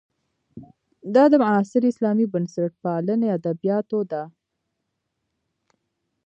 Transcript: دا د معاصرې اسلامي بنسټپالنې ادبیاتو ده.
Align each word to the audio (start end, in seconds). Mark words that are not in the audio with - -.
دا 1.15 1.23
د 1.31 1.33
معاصرې 1.43 1.87
اسلامي 1.91 2.25
بنسټپالنې 2.33 3.27
ادبیاتو 3.37 3.99
ده. 4.11 4.23